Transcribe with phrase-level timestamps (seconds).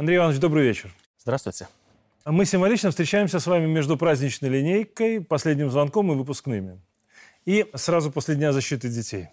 [0.00, 0.90] Андрей Иванович, добрый вечер.
[1.18, 1.68] Здравствуйте.
[2.24, 6.80] Мы символично встречаемся с вами между праздничной линейкой, последним звонком и выпускными.
[7.44, 9.28] И сразу после Дня защиты детей.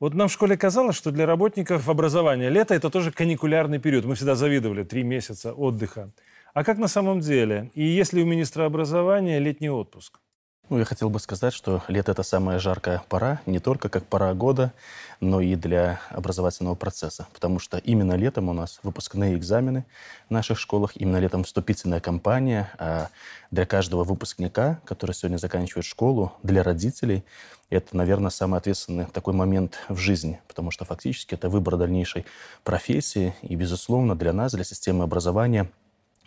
[0.00, 4.06] Вот нам в школе казалось, что для работников образования лето– это тоже каникулярный период.
[4.06, 6.10] Мы всегда завидовали три месяца отдыха.
[6.54, 7.70] А как на самом деле?
[7.74, 10.20] И есть ли у министра образования летний отпуск?
[10.70, 14.34] Ну, я хотел бы сказать, что лето– это самая жаркая пора, не только как пора
[14.34, 14.74] года,
[15.18, 17.26] но и для образовательного процесса.
[17.32, 19.86] Потому что именно летом у нас выпускные экзамены
[20.28, 22.70] в наших школах, именно летом вступительная кампания.
[22.78, 23.08] А
[23.50, 27.24] для каждого выпускника, который сегодня заканчивает школу, для родителей–
[27.70, 32.26] это, наверное, самый ответственный такой момент в жизни, потому что фактически это выбор дальнейшей
[32.62, 33.34] профессии.
[33.40, 35.70] И, безусловно, для нас, для системы образования–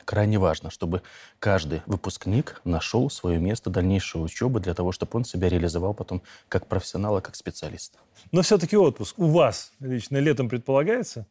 [0.05, 1.01] крайне важно, чтобы
[1.39, 6.67] каждый выпускник нашел свое место дальнейшей учебы для того, чтобы он себя реализовал потом как
[6.67, 7.97] профессионал и как специалист.
[8.31, 11.25] Но все-таки отпуск у вас лично летом предполагается?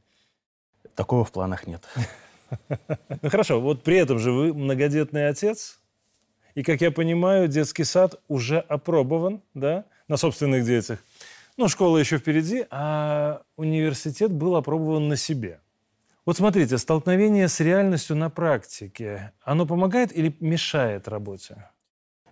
[0.95, 1.87] Такого в планах нет.
[3.23, 5.79] Ну хорошо, вот при этом же вы многодетный отец,
[6.57, 10.99] и, как я понимаю, детский сад уже опробован, да, на собственных детях.
[11.57, 15.61] Ну, школа еще впереди, а университет был опробован на себе.
[16.27, 21.71] Вот смотрите, столкновение с реальностью на практике, оно помогает или мешает работе?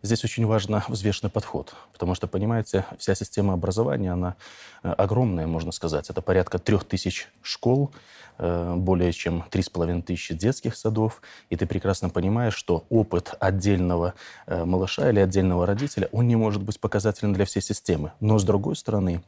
[0.02, 4.36] Здесь очень важно взвешенный подход, потому что, понимаете, вся система образования, она
[4.82, 6.08] э, огромная, можно сказать.
[6.10, 7.92] Это порядка трех тысяч школ,
[8.36, 13.34] э, более чем три с половиной тысячи детских садов, и ты прекрасно понимаешь, что опыт
[13.40, 14.14] отдельного
[14.46, 18.12] э, малыша или отдельного родителя, он не может быть показателен для всей системы.
[18.20, 19.22] Но, с другой стороны,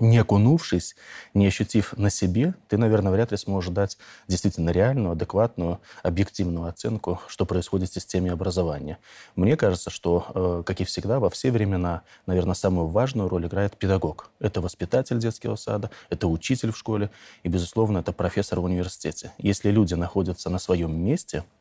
[0.00, 0.96] не окунувшись,
[1.34, 7.20] не ощутив на себе, ты, наверное, вряд ли сможешь дать действительно реальную, адекватную, объективную оценку,
[7.28, 8.98] что происходит в системе образования.
[9.36, 13.76] Мне кажется, что, э, как и всегда, во все времена, наверное, самую важную роль играет
[13.76, 14.30] педагог.
[14.40, 17.10] Это воспитатель детского сада, это учитель в школе
[17.42, 19.32] и, безусловно, это профессор в университете.
[19.38, 21.44] Если люди находятся на своем месте–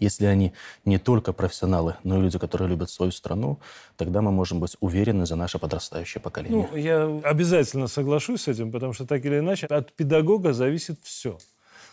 [0.00, 0.52] если они
[0.84, 3.58] не только профессионалы, но и люди, которые любят свою страну,
[3.96, 6.68] тогда мы можем быть уверены за наше подрастающее поколение.
[6.70, 11.38] Ну, я обязательно соглашусь с этим, потому что так или иначе от педагога зависит все.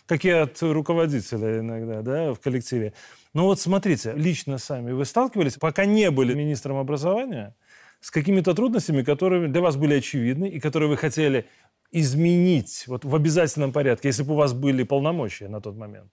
[0.06, 2.94] Как и от руководителя иногда, да, в коллективе.
[3.32, 7.54] Но вот смотрите, лично сами вы сталкивались, пока не были министром образования,
[8.00, 11.46] с какими-то трудностями, которые для вас были очевидны и которые вы хотели
[11.92, 16.12] изменить вот в обязательном порядке, если бы у вас были полномочия на тот момент?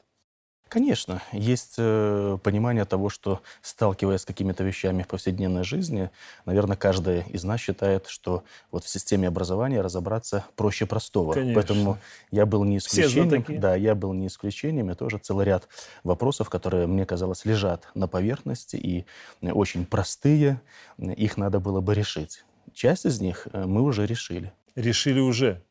[0.69, 6.09] Конечно, есть э, понимание того, что сталкиваясь с какими-то вещами в повседневной жизни,
[6.45, 11.33] наверное, каждый из нас считает, что вот в системе образования разобраться проще простого.
[11.33, 11.55] Конечно.
[11.55, 11.97] Поэтому
[12.31, 13.45] я был не исключением.
[13.59, 15.67] Да, я был не исключением, и тоже целый ряд
[16.03, 19.05] вопросов, которые, мне казалось, лежат на поверхности и
[19.41, 20.61] очень простые,
[20.97, 22.43] их надо было бы решить.
[22.73, 24.53] Часть из них э, мы уже решили.
[24.75, 25.63] Решили уже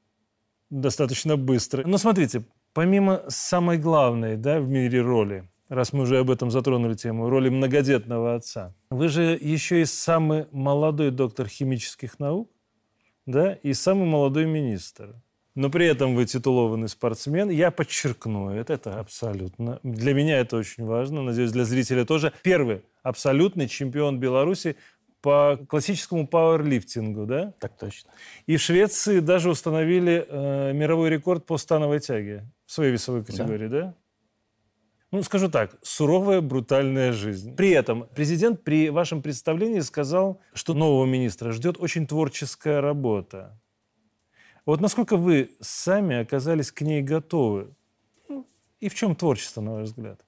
[0.71, 1.87] достаточно быстро.
[1.87, 2.45] Но смотрите,
[2.77, 7.49] Помимо самой главной да, в мире роли, раз мы уже об этом затронули тему, роли
[7.49, 12.51] многодетного отца, вы же еще и самый молодой доктор химических наук,
[13.25, 15.15] да, и самый молодой министр.
[15.55, 17.49] Но при этом вы титулованный спортсмен.
[17.49, 19.81] Я подчеркну это, это абсолютно.
[19.83, 22.35] Для меня это очень важно, надеюсь, для зрителя тоже.
[22.43, 24.77] Первый абсолютный чемпион Беларуси
[25.27, 27.53] по классическому пауэрлифтингу, да?
[27.59, 28.13] Так точно.
[28.47, 33.67] И в Швеции даже установили э, мировой рекорд по становой тяге в своей весовой категории,
[33.67, 33.81] да?
[33.81, 33.95] да?
[35.11, 37.57] Ну, скажу так, суровая, брутальная жизнь.
[37.57, 43.61] При этом президент при вашем представлении сказал, что нового министра ждет очень творческая работа.
[44.65, 47.75] Вот насколько вы сами оказались к ней готовы?
[48.29, 48.47] Ну,
[48.79, 50.25] и в чем творчество, на ваш взгляд?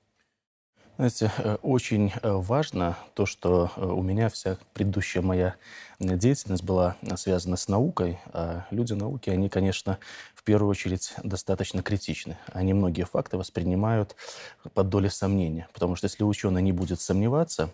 [0.98, 5.54] Знаете, э, очень э, важно то, что э, у меня вся предыдущая моя
[6.00, 8.19] деятельность была связана с наукой.
[8.32, 9.98] А люди науки, они, конечно,
[10.34, 12.36] в первую очередь достаточно критичны.
[12.53, 14.16] Они многие факты воспринимают
[14.74, 15.68] под долей сомнения.
[15.72, 17.71] Потому что если ученый не будет сомневаться,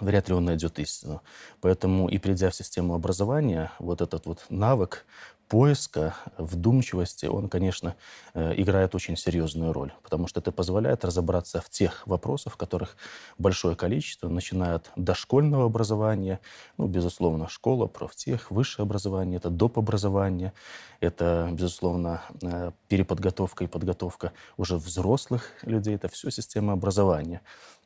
[0.00, 1.22] вряд ли он найдет истину.
[1.60, 5.04] Поэтому и придя в систему образования, вот этот вот навык
[5.52, 7.94] поиска, вдумчивости, он, конечно,
[8.32, 12.96] э, играет очень серьезную роль, потому что это позволяет разобраться в тех вопросах, которых
[13.36, 16.40] большое количество, начиная от дошкольного образования,
[16.78, 19.76] ну, безусловно, школа, профтех, высшее образование, это доп.
[19.76, 20.54] образование,
[21.00, 27.42] это, безусловно, э, переподготовка и подготовка уже взрослых людей, это все система образования.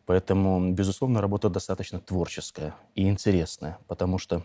[0.06, 4.42] Поэтому, безусловно, работа достаточно творческая и интересная, потому что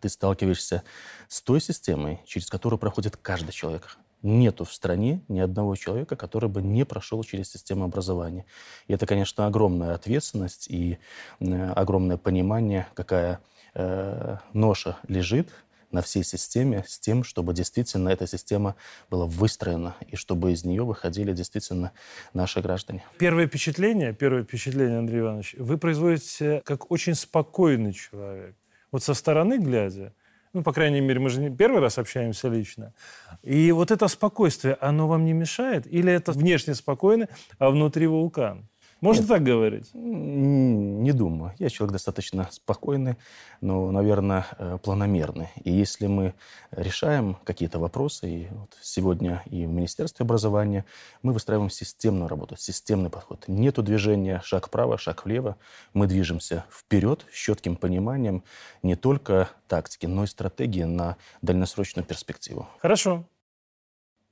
[0.00, 0.82] ты сталкиваешься
[1.28, 3.98] с той системой, через которую проходит каждый человек.
[4.22, 8.46] Нету в стране ни одного человека, который бы не прошел через систему образования.
[8.88, 10.98] И это, конечно, огромная ответственность и
[11.40, 13.40] э, огромное понимание, какая
[13.74, 15.50] э, ноша лежит
[15.90, 18.76] на всей системе с тем, чтобы действительно эта система
[19.10, 21.92] была выстроена и чтобы из нее выходили действительно
[22.34, 23.04] наши граждане.
[23.18, 28.56] Первое впечатление, первое впечатление, Андрей Иванович, вы производите как очень спокойный человек.
[28.92, 30.12] Вот со стороны глядя,
[30.52, 32.94] ну, по крайней мере, мы же не первый раз общаемся лично.
[33.42, 35.86] И вот это спокойствие, оно вам не мешает?
[35.86, 37.28] Или это внешне спокойно,
[37.58, 38.66] а внутри вулкан?
[39.02, 39.90] Можно Нет, так говорить?
[39.92, 41.52] Не думаю.
[41.58, 43.16] Я человек достаточно спокойный,
[43.60, 45.50] но, наверное, э, планомерный.
[45.64, 46.34] И если мы
[46.70, 50.86] решаем какие-то вопросы, и вот сегодня и в Министерстве образования,
[51.22, 53.44] мы выстраиваем системную работу, системный подход.
[53.48, 55.56] Нету движения шаг вправо, шаг влево.
[55.92, 58.44] Мы движемся вперед с четким пониманием
[58.82, 62.66] не только тактики, но и стратегии на дальносрочную перспективу.
[62.80, 63.24] Хорошо.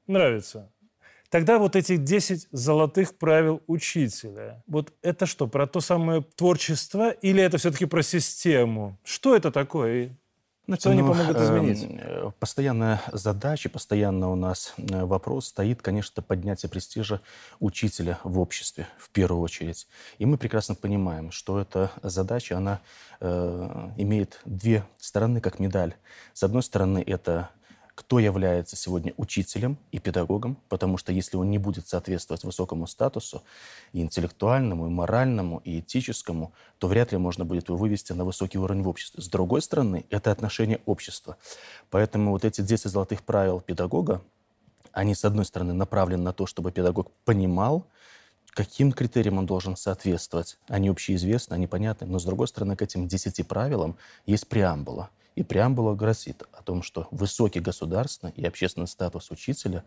[0.06, 0.70] Нравится.
[1.34, 7.42] Тогда вот эти 10 золотых правил учителя, вот это что, про то самое творчество или
[7.42, 8.96] это все-таки про систему?
[9.02, 10.16] Что это такое?
[10.66, 11.86] Знаете, что ну, они помогут изменить?
[11.90, 17.20] Э, постоянная задача, постоянно у нас э, вопрос стоит, конечно, поднятие престижа
[17.58, 19.88] учителя в обществе в первую очередь.
[20.19, 22.80] И мы прекрасно понимаем, что эта задача, она
[23.19, 25.94] э, имеет две стороны, как медаль.
[26.32, 27.50] С одной стороны, это
[27.94, 33.43] кто является сегодня учителем и педагогом, потому что если он не будет соответствовать высокому статусу,
[33.93, 38.58] и интеллектуальному, и моральному, и этическому, то вряд ли можно будет его вывести на высокий
[38.58, 39.23] уровень в обществе.
[39.23, 41.37] С другой стороны, это отношение общества.
[41.91, 44.23] Поэтому вот эти 10 золотых правил педагога,
[44.93, 47.87] они, с одной стороны, направлены на то, чтобы педагог понимал,
[48.49, 50.58] каким критериям он должен соответствовать.
[50.69, 55.42] Они общеизвестны, они понятны, но, с другой стороны, к этим 10 правилам есть преамбула– и
[55.42, 59.84] преамбула гласит о том, что высокий государственный и общественный статус учителя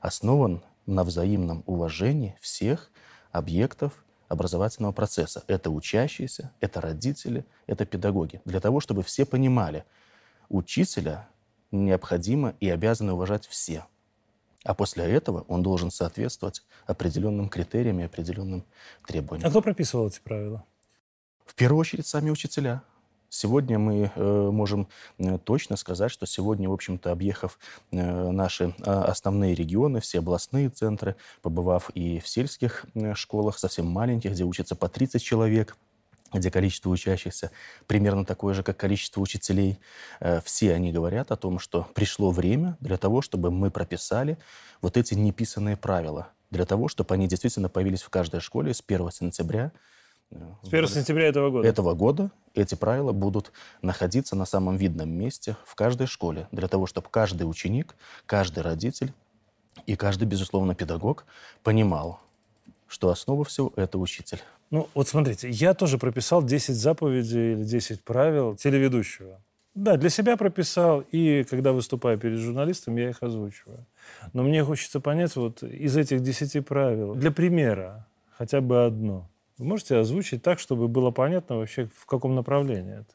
[0.00, 2.90] основан на взаимном уважении всех
[3.30, 5.44] объектов образовательного процесса.
[5.46, 8.40] Это учащиеся, это родители, это педагоги.
[8.44, 9.84] Для того, чтобы все понимали,
[10.48, 11.28] учителя
[11.70, 13.86] необходимо и обязаны уважать все.
[14.64, 18.64] А после этого он должен соответствовать определенным критериям и определенным
[19.06, 19.46] требованиям.
[19.46, 20.64] А кто прописывал эти правила?
[21.44, 22.82] В первую очередь сами учителя.
[23.28, 24.88] Сегодня мы э, можем
[25.18, 27.58] э, точно сказать, что сегодня, в общем-то, объехав
[27.90, 34.32] э, наши а, основные регионы, все областные центры, побывав и в сельских школах, совсем маленьких,
[34.32, 35.76] где учатся по 30 человек,
[36.32, 37.50] где количество учащихся
[37.86, 39.78] примерно такое же, как количество учителей,
[40.44, 44.36] все они говорят о том, что пришло время для того, чтобы мы прописали
[44.82, 49.10] вот эти неписанные правила, для того, чтобы они действительно появились в каждой школе с 1
[49.12, 49.72] сентября
[50.30, 51.68] с 1 сентября этого года?
[51.68, 53.52] Этого года эти правила будут
[53.82, 57.94] находиться на самом видном месте в каждой школе, для того, чтобы каждый ученик,
[58.26, 59.12] каждый родитель
[59.86, 61.26] и каждый, безусловно, педагог
[61.62, 62.20] понимал,
[62.88, 64.40] что основа всего– это учитель.
[64.70, 69.40] Ну, вот смотрите, я тоже прописал 10 заповедей или 10 правил телеведущего.
[69.74, 73.86] Да, для себя прописал, и когда выступаю перед журналистом, я их озвучиваю.
[74.32, 79.64] Но мне хочется понять, вот из этих 10 правил, для примера, хотя бы одно– вы
[79.64, 83.14] можете озвучить так, чтобы было понятно вообще, в каком направлении это?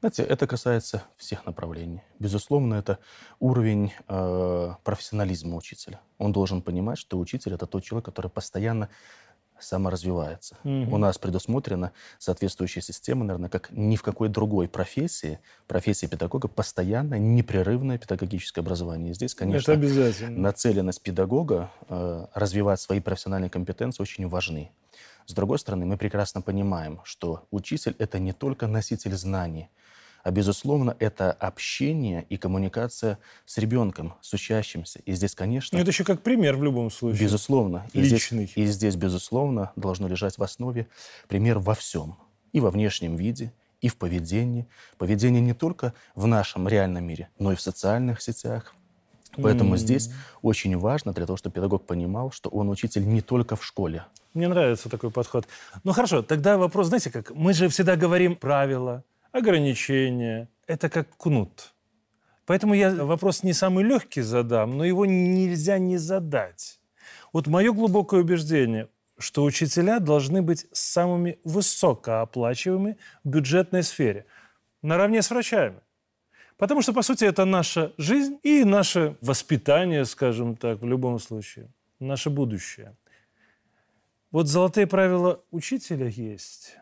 [0.00, 2.02] Знаете, это касается всех направлений.
[2.18, 2.98] Безусловно, это
[3.40, 6.00] уровень э, профессионализма учителя.
[6.18, 8.90] Он должен понимать, что учитель это тот человек, который постоянно
[9.58, 10.58] саморазвивается.
[10.64, 10.94] Угу.
[10.94, 17.18] У нас предусмотрена соответствующая система, наверное, как ни в какой другой профессии, профессии педагога, постоянное,
[17.18, 19.12] непрерывное педагогическое образование.
[19.12, 19.74] И здесь, конечно,
[20.28, 24.70] нацеленность педагога э, развивать свои профессиональные компетенции очень важны.
[25.26, 29.68] С другой стороны, мы прекрасно понимаем, что учитель– это не только носитель знаний,
[30.22, 34.98] а, безусловно, это общение и коммуникация с ребенком, с учащимся.
[35.06, 35.78] И здесь, конечно...
[35.78, 37.22] Ну, это еще как пример в любом случае.
[37.22, 37.86] Безусловно.
[37.92, 38.46] И Личный.
[38.46, 40.88] Здесь, и здесь, безусловно, должно лежать в основе
[41.28, 42.16] пример во всем.
[42.52, 44.66] И во внешнем виде, и в поведении.
[44.98, 48.74] Поведение не только в нашем реальном мире, но и в социальных сетях,
[49.42, 49.78] Поэтому mm.
[49.78, 50.10] здесь
[50.42, 54.06] очень важно для того, чтобы педагог понимал, что он учитель не только в школе.
[54.36, 55.48] Мне нравится такой подход.
[55.82, 59.02] Ну хорошо, тогда вопрос, знаете как, мы же всегда говорим правила,
[59.32, 60.50] ограничения.
[60.66, 61.72] Это как кнут.
[62.44, 66.80] Поэтому я вопрос не самый легкий задам, но его нельзя не задать.
[67.32, 74.26] Вот мое глубокое убеждение, что учителя должны быть самыми высокооплачиваемыми в бюджетной сфере,
[74.82, 75.80] наравне с врачами.
[76.58, 81.70] Потому что, по сути, это наша жизнь и наше воспитание, скажем так, в любом случае,
[82.00, 82.96] наше будущее.
[84.36, 86.76] Вот золотые правила учителя есть,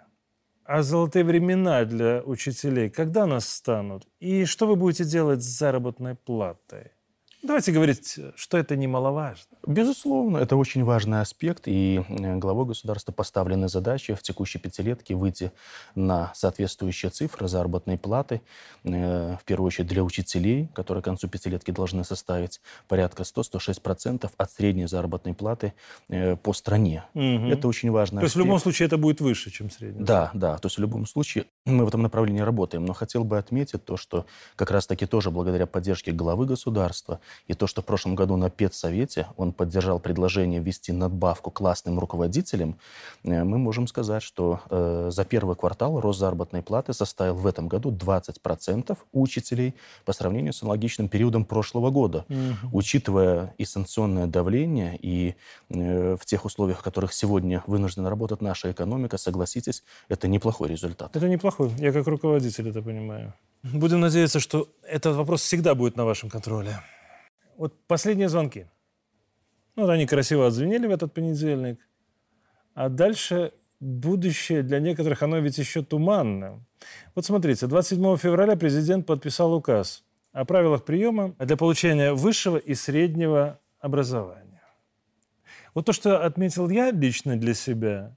[0.64, 4.08] а золотые времена для учителей когда нас станут?
[4.18, 6.90] И что вы будете делать с заработной платой?
[7.44, 9.58] Давайте говорить, что это немаловажно.
[9.66, 15.52] Безусловно, это очень важный аспект, и э, главой государства поставлены задачи в текущей пятилетке выйти
[15.94, 18.40] на соответствующие цифры заработной платы,
[18.84, 24.50] э, в первую очередь для учителей, которые к концу пятилетки должны составить порядка 100-106% от
[24.50, 25.74] средней заработной платы
[26.08, 27.04] э, по стране.
[27.12, 27.48] Угу.
[27.50, 28.20] Это очень важно.
[28.20, 30.02] То есть в любом случае это будет выше, чем средняя?
[30.02, 30.56] Да, да.
[30.56, 32.85] То есть в любом случае мы в этом направлении работаем.
[32.85, 37.66] Но хотел бы отметить то, что как раз-таки тоже благодаря поддержке главы государства и то,
[37.66, 42.76] что в прошлом году на педсовете он поддержал предложение ввести надбавку классным руководителям,
[43.25, 47.68] э, мы можем сказать, что э, за первый квартал рост заработной платы составил в этом
[47.68, 52.26] году 20% у учителей по сравнению с аналогичным периодом прошлого года.
[52.28, 52.76] Угу.
[52.76, 55.35] Учитывая и санкционное давление, и
[55.71, 61.16] э, в тех условиях, в которых сегодня вынуждена работать наша экономика, согласитесь, это неплохой результат.
[61.16, 61.53] Это неплохой.
[61.78, 63.34] Я как руководитель это понимаю.
[63.62, 66.80] Будем надеяться, что этот вопрос всегда будет на вашем контроле.
[67.56, 68.66] Вот последние звонки.
[69.76, 71.80] Ну, вот они красиво отзвенели в этот понедельник.
[72.75, 76.64] А дальше будущее для некоторых, оно ведь еще туманно.
[77.14, 83.61] Вот смотрите, 27 февраля президент подписал указ о правилах приема для получения высшего и среднего
[83.78, 84.62] образования.
[85.75, 88.16] Вот то, что отметил я лично для себя,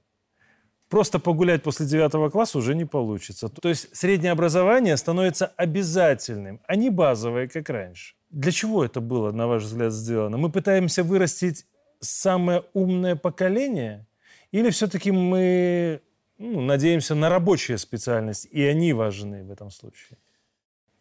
[0.88, 3.48] просто погулять после девятого класса уже не получится.
[3.48, 8.14] То есть среднее образование становится обязательным, а не базовое, как раньше.
[8.30, 10.36] Для чего это было, на ваш взгляд, сделано?
[10.36, 11.66] Мы пытаемся вырастить
[12.00, 14.06] самое умное поколение?
[14.52, 16.00] Или все-таки мы
[16.38, 20.18] ну, надеемся на рабочие специальности, и они важны в этом случае?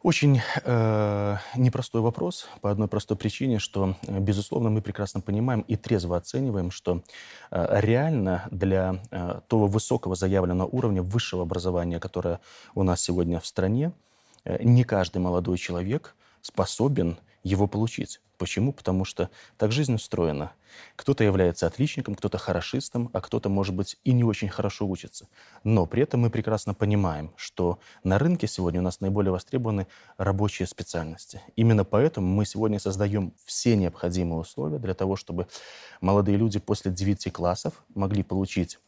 [0.04, 5.75] Очень э, непростой вопрос по одной простой причине, что, э, безусловно, мы прекрасно понимаем и
[5.75, 7.01] трезво оцениваем, что
[7.50, 12.39] э, реально для э, того высокого заявленного уровня высшего образования, которое
[12.75, 13.92] у нас сегодня в стране,
[14.46, 18.22] э, не каждый молодой человек способен его получить.
[18.38, 18.72] Почему?
[18.72, 20.51] Потому что так жизнь устроена.
[20.96, 25.27] Кто-то является отличником, кто-то хорошистом, а кто-то, может быть, и не очень хорошо учится.
[25.63, 30.67] Но при этом мы прекрасно понимаем, что на рынке сегодня у нас наиболее востребованы рабочие
[30.67, 31.41] специальности.
[31.56, 35.48] Именно поэтому мы сегодня создаем все необходимые условия для того, чтобы
[36.00, 38.79] молодые люди после 9 классов могли получить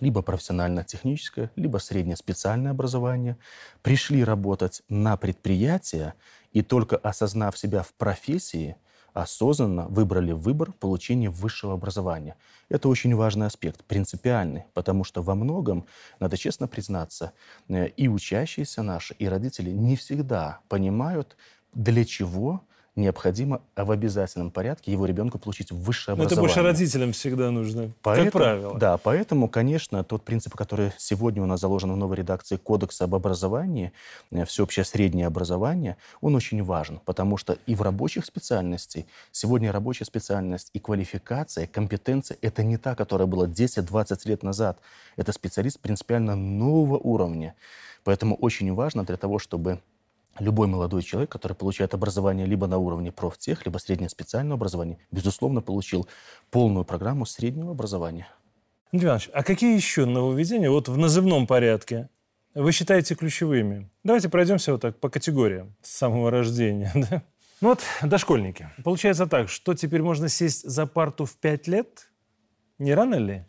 [0.00, 3.36] либо профессионально-техническое, либо среднеспециальное образование,
[3.82, 6.14] пришли работать на предприятия
[6.52, 8.76] и только осознав себя в профессии,
[9.12, 12.36] осознанно выбрали выбор получения высшего образования.
[12.68, 15.86] Это очень важный аспект, принципиальный, потому что во многом,
[16.18, 17.32] надо честно признаться,
[17.68, 21.36] э, и учащиеся наши, и родители не всегда понимают,
[21.74, 22.62] для чего
[22.94, 26.36] необходимо в обязательном порядке его ребенку получить высшее образование.
[26.36, 28.78] Но это больше родителям всегда нужно, поэтому, как правило.
[28.78, 33.14] Да, поэтому, конечно, тот принцип, который сегодня у нас заложен в новой редакции Кодекса об
[33.14, 33.92] образовании,
[34.30, 40.04] э, всеобщее среднее образование, он очень важен, потому что и в рабочих специальностях, сегодня рабочая
[40.04, 44.78] специальность и квалификация, компетенция– это не та, которая была 10-20 лет назад.
[45.16, 47.54] Это специалист принципиально нового уровня.
[48.04, 49.80] Поэтому очень важно для того, чтобы
[50.38, 55.60] любой молодой человек, который получает образование либо на уровне профтех, либо среднее специальное образование, безусловно,
[55.60, 56.08] получил
[56.50, 58.28] полную программу среднего образования.
[58.92, 62.08] Дмитрий Иванович, а какие еще нововведения вот в назывном порядке
[62.54, 63.88] вы считаете ключевыми?
[64.04, 66.92] Давайте пройдемся вот так по категориям с самого рождения.
[67.10, 67.22] Да?
[67.62, 68.68] Ну вот, дошкольники.
[68.82, 72.10] Получается так, что теперь можно сесть за парту в пять лет?
[72.78, 73.46] Не рано ли?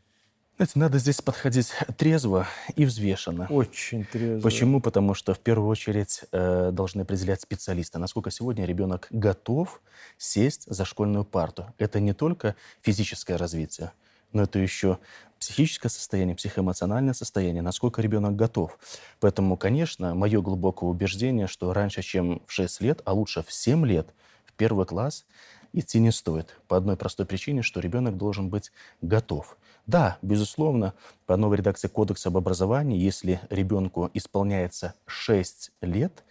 [0.57, 3.47] Знаете, надо здесь подходить трезво и взвешенно.
[3.49, 4.43] Очень трезво.
[4.43, 4.81] Почему?
[4.81, 9.81] Потому что в первую очередь э, должны определять специалисты, насколько сегодня ребенок готов
[10.19, 11.73] сесть за школьную парту.
[11.79, 13.93] Это не только физическое развитие,
[14.31, 14.99] но это еще
[15.39, 18.77] психическое состояние, психоэмоциональное состояние, насколько ребенок готов.
[19.19, 23.87] Поэтому, конечно, мое глубокое убеждение, что раньше, чем в 6 лет, а лучше в 7
[23.87, 24.13] лет,
[24.45, 25.25] в первый класс
[25.73, 26.55] идти не стоит.
[26.67, 29.57] По одной простой причине, что ребенок должен быть готов.
[29.85, 30.93] Да, безусловно,
[31.25, 36.23] по новой редакции Кодекса об образовании, если ребенку исполняется 6 лет,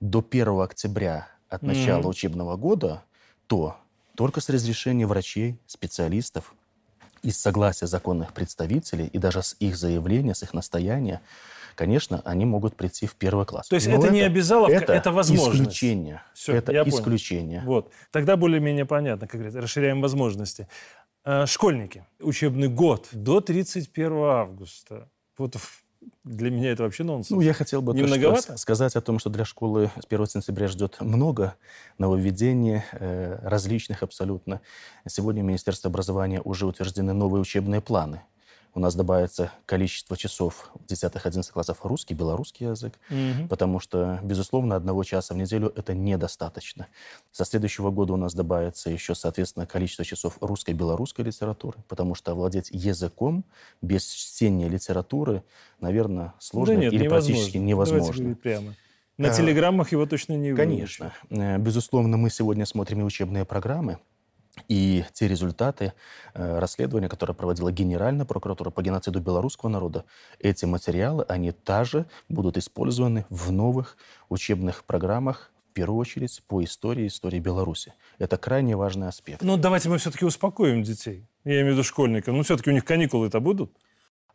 [0.00, 2.08] до 1 октября от начала mm-hmm.
[2.08, 3.02] учебного года,
[3.46, 3.76] то
[4.14, 6.54] только с разрешения врачей, специалистов
[7.22, 11.20] и с согласия законных представителей, и даже с их заявления, с их настояния,
[11.74, 13.68] конечно, они могут прийти в первый класс.
[13.68, 15.60] То есть это, это не обязаловка, это, это возможность.
[15.60, 16.22] исключение.
[16.34, 17.60] Все, это я исключение.
[17.60, 17.72] Понял.
[17.72, 17.92] Вот.
[18.10, 20.68] Тогда более-менее понятно, как говорится, расширяем возможности.
[21.24, 22.04] Э, школьники.
[22.20, 25.08] Учебный год до 31 августа.
[25.36, 25.56] Вот
[26.24, 27.30] для меня это вообще нонсенс.
[27.30, 31.00] Ну, я хотел бы тоже сказать о том, что для школы с 1 сентября ждет
[31.00, 31.54] много
[31.98, 34.60] нововведений, э, различных абсолютно.
[35.06, 38.22] Сегодня в Министерстве образования уже утверждены новые учебные планы.
[38.78, 43.48] У нас добавится количество часов в 10-11 классов русский, белорусский язык, угу.
[43.48, 46.86] потому что, безусловно, одного часа в неделю это недостаточно.
[47.32, 52.30] Со следующего года у нас добавится еще, соответственно, количество часов русской, белорусской литературы, потому что
[52.30, 53.44] овладеть языком
[53.82, 55.42] без чтения литературы,
[55.80, 57.34] наверное, сложно да нет, или невозможно.
[57.34, 58.34] практически невозможно.
[58.36, 58.74] Прямо.
[59.16, 61.12] На телеграммах его точно не Конечно.
[61.28, 61.48] Выучишь.
[61.48, 63.98] Э, безусловно, мы сегодня смотрим и учебные программы,
[64.68, 65.92] и те результаты
[66.34, 70.04] э, расследования, которое проводила Генеральная прокуратура по геноциду белорусского народа,
[70.38, 73.96] эти материалы, они также будут использованы в новых
[74.28, 77.94] учебных программах, в первую очередь по истории, истории Беларуси.
[78.18, 79.42] Это крайне важный аспект.
[79.42, 81.26] Но давайте мы все-таки успокоим детей.
[81.44, 82.34] Я имею в виду школьников.
[82.34, 83.72] Ну, все-таки у них каникулы-то будут.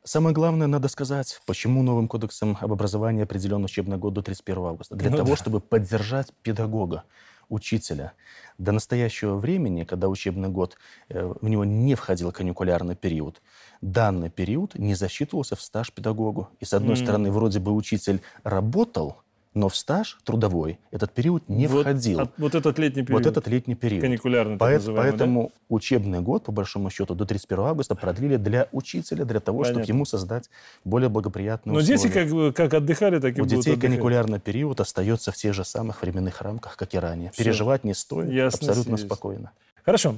[0.06, 4.96] Самое главное, надо сказать, почему новым кодексом об образовании определен учебный год до 31 августа.
[4.96, 5.36] Для ну, того, да.
[5.38, 7.04] чтобы поддержать педагога,
[7.50, 8.14] учителя.
[8.58, 10.78] До настоящего времени, когда учебный год,
[11.10, 13.42] э, в него не входил каникулярный период,
[13.82, 16.50] данный период не засчитывался в стаж педагогу.
[16.60, 17.04] И, с одной mm.
[17.04, 19.23] стороны, вроде бы учитель работал,
[19.54, 22.22] но в стаж трудовой этот период не вот, входил.
[22.22, 23.24] От, вот этот летний период.
[23.24, 24.02] Вот этот летний период.
[24.02, 25.62] Каникулярный, По, Поэтому да?
[25.70, 29.84] учебный год, по большому счету, до 31 августа продлили для учителя, для того, Понятно.
[29.84, 30.50] чтобы ему создать
[30.84, 31.98] более благоприятные но условия.
[31.98, 33.92] Но дети как, как отдыхали, так и У будут детей отдыхать.
[33.92, 37.32] каникулярный период остается в тех же самых временных рамках, как и ранее.
[37.32, 37.44] Все.
[37.44, 39.06] Переживать не стоит, Ясно абсолютно съесть.
[39.08, 39.52] спокойно.
[39.86, 40.16] Хорошо.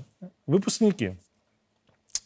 [0.47, 1.17] Выпускники.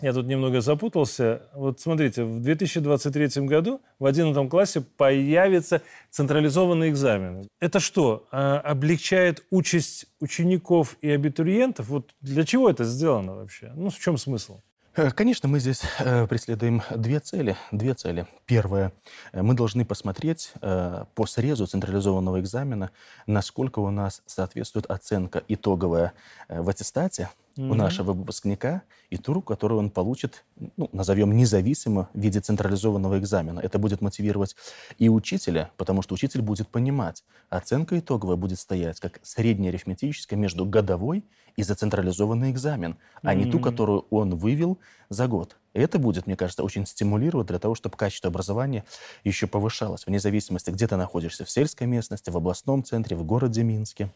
[0.01, 1.41] Я тут немного запутался.
[1.53, 7.49] Вот смотрите, в 2023 году в 11 классе появится централизованный экзамен.
[7.59, 11.89] Это что, а, облегчает участь учеников и абитуриентов?
[11.89, 13.73] Вот для чего это сделано вообще?
[13.75, 14.61] Ну, в чем смысл?
[14.95, 17.55] Э, конечно, мы здесь э, преследуем две цели.
[17.71, 18.25] Две цели.
[18.45, 18.91] Первое.
[19.31, 22.91] Э, мы должны посмотреть по срезу централизованного экзамена,
[23.27, 26.13] насколько у нас соответствует оценка итоговая
[26.47, 27.29] в аттестате
[27.59, 27.71] mm-hmm.
[27.71, 30.45] у нашего выпускника и ту, которую он получит,
[30.77, 33.59] ну, назовем, независимо в виде централизованного экзамена.
[33.59, 34.55] Это будет мотивировать
[34.97, 41.25] и учителя, потому что учитель будет понимать, оценка итоговая будет стоять как среднеарифметическая между годовой
[41.57, 43.19] и зацентрализованный экзамен, mm-hmm.
[43.23, 45.57] а не ту, которую он вывел за год.
[45.73, 48.85] Это будет, мне кажется, очень стимулировать для того, чтобы качество образования
[49.23, 53.63] еще повышалось, вне зависимости, где ты находишься, в сельской местности, в областном центре, в городе
[53.63, 54.09] Минске.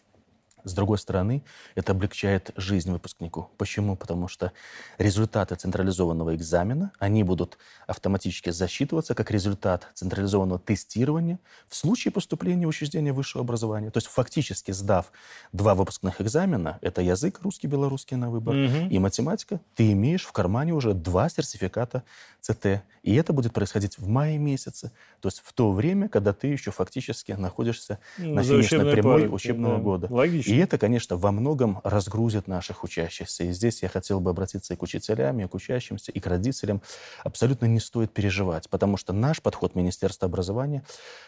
[0.63, 1.43] С другой стороны,
[1.75, 3.49] это облегчает жизнь выпускнику.
[3.57, 3.95] Почему?
[3.95, 4.51] Потому что
[4.97, 12.69] результаты централизованного экзамена, они будут автоматически засчитываться как результат централизованного тестирования в случае поступления в
[12.69, 13.91] учреждение высшего образования.
[13.91, 15.11] То есть фактически сдав
[15.51, 18.89] два выпускных экзамена, это язык русский, белорусский на выбор угу.
[18.89, 22.03] и математика, ты имеешь в кармане уже два сертификата
[22.41, 22.83] ЦТ.
[23.03, 26.71] И это будет происходить в мае месяце, то есть в то время, когда ты еще
[26.71, 29.29] фактически находишься ну, на финишной прямой пары.
[29.29, 29.81] учебного да.
[29.81, 30.07] года.
[30.09, 30.52] Логично.
[30.53, 33.43] И это, конечно, во многом разгрузит наших учащихся.
[33.43, 36.83] И здесь я хотел бы обратиться и к учителям, и к учащимся, и к родителям.
[37.23, 40.83] Абсолютно не стоит переживать, потому что наш подход Министерства образования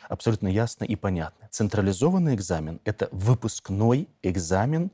[0.09, 1.47] абсолютно ясный и понятный.
[1.49, 4.91] Централизованный экзамен– это выпускной экзамен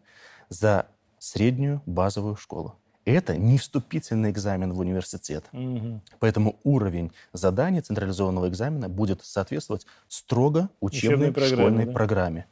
[0.48, 0.86] за
[1.20, 2.78] среднюю базовую школу.
[3.04, 5.46] Это не вступительный экзамен в университет.
[5.54, 6.02] Угу.
[6.20, 11.92] Поэтому уровень заданий централизованного экзамена будет соответствовать строго учебной, учебной программе, школьной да?
[11.92, 12.46] программе.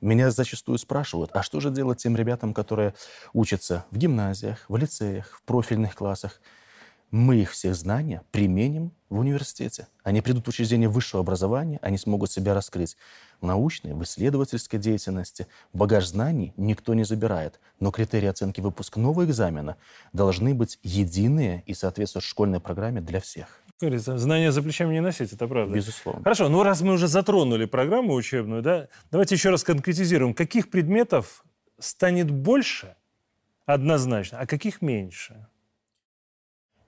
[0.00, 2.94] Меня зачастую спрашивают, а что же делать тем ребятам, которые
[3.34, 6.40] учатся в гимназиях, в лицеях, в профильных классах?
[7.10, 9.88] Мы их всех знания применим в университете.
[10.02, 12.96] Они придут в учреждение высшего образования, они смогут себя раскрыть
[13.40, 15.48] в научной, в исследовательской деятельности.
[15.74, 19.76] Багаж знаний никто не забирает, но критерии оценки выпускного экзамена
[20.12, 25.32] должны быть единые и соответствуют школьной программе для всех говорится, знания за плечами не носить,
[25.32, 25.74] это правда.
[25.74, 26.22] Безусловно.
[26.22, 31.44] Хорошо, ну раз мы уже затронули программу учебную, да, давайте еще раз конкретизируем, каких предметов
[31.78, 32.96] станет больше
[33.66, 35.46] однозначно, а каких меньше?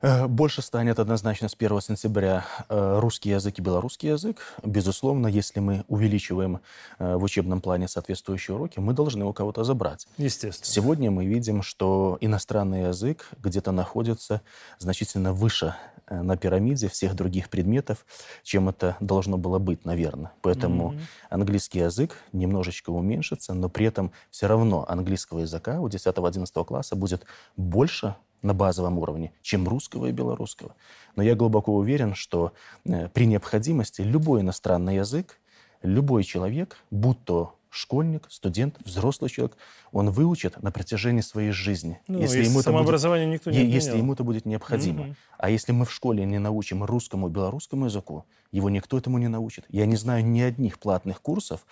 [0.02, 4.38] Э, больше станет однозначно с 1 сентября э, русский язык и белорусский язык.
[4.64, 6.60] Безусловно, если мы увеличиваем
[6.98, 10.08] э, в учебном плане соответствующие уроки, мы должны у кого-то забрать.
[10.18, 10.66] Естественно.
[10.66, 14.42] Сегодня мы видим, что иностранный язык где-то находится
[14.78, 15.76] значительно выше
[16.10, 18.04] на пирамиде всех других предметов,
[18.42, 20.32] чем это должно было быть, наверное.
[20.42, 21.00] Поэтому mm-hmm.
[21.30, 27.24] английский язык немножечко уменьшится, но при этом все равно английского языка у 10-11 класса будет
[27.56, 30.74] больше на базовом уровне, чем русского и белорусского.
[31.16, 32.52] Но я глубоко уверен, что
[32.84, 35.38] э, при необходимости любой иностранный язык,
[35.82, 39.56] любой человек, будь то школьник, студент, взрослый человек,
[39.92, 42.00] он выучит на протяжении своей жизни.
[42.06, 43.74] Ну, если, ему самообразование будет, никто не отменял.
[43.74, 45.02] Если ему это будет необходимо.
[45.02, 45.14] Угу.
[45.38, 49.28] А если мы в школе не научим русскому и белорусскому языку, его никто этому не
[49.28, 49.64] научит.
[49.70, 51.64] Я не знаю ни одних платных курсов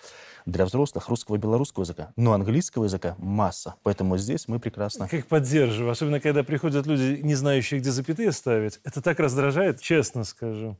[0.47, 3.75] для взрослых русского и белорусского языка, но английского языка масса.
[3.83, 5.07] Поэтому здесь мы прекрасно...
[5.07, 5.91] Как поддерживаю.
[5.91, 8.79] Особенно, когда приходят люди, не знающие, где запятые ставить.
[8.83, 10.77] Это так раздражает, честно скажу.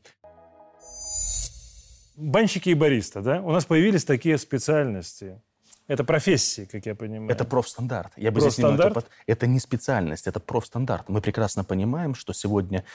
[2.21, 3.41] Банщики и бариста, да?
[3.41, 5.41] У нас появились такие специальности.
[5.87, 7.31] Это профессии, как я понимаю.
[7.31, 8.13] Это профстандарт.
[8.15, 8.93] Я бы профстандарт?
[8.93, 11.09] Здесь не это не специальность, это профстандарт.
[11.09, 12.85] Мы прекрасно понимаем, что сегодня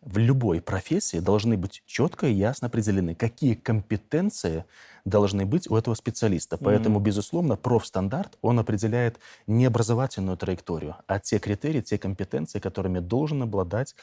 [0.00, 4.64] в любой профессии должны быть четко и ясно определены, какие компетенции
[5.04, 6.58] должны быть у этого специалиста.
[6.58, 7.04] Поэтому, mm-hmm.
[7.04, 13.94] безусловно, профстандарт, он определяет не образовательную траекторию, а те критерии, те компетенции, которыми должен обладать